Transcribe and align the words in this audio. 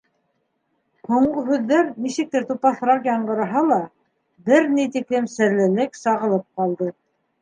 Һуңғы 1.09 1.43
һүҙҙәр 1.49 1.91
нисектер 2.07 2.47
тупаҫыраҡ 2.53 3.05
яңғыраһа 3.09 3.63
ла, 3.67 3.79
бер 4.49 4.73
ни 4.79 4.87
тиклем 4.97 5.29
серлелек 5.35 6.01
сағылып 6.05 6.49
ҡалды. 6.63 6.91